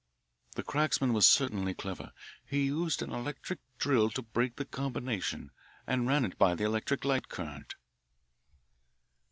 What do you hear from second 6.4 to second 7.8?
the electric light current."